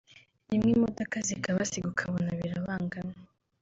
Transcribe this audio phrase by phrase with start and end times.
[0.49, 3.19] rimwe imodoka zikabasiga ukabona birabangamye